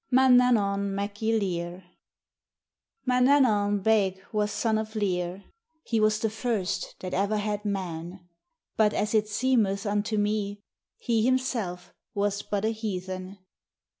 [0.09, 1.83] MANANNAN MAC Y LEIRR
[3.07, 5.43] Manannan Beg was son of Leirr,
[5.83, 8.27] He was the first that e'er had Mann;
[8.77, 10.63] But as it seemeth unto me,
[10.97, 13.37] He himself was but a heathen.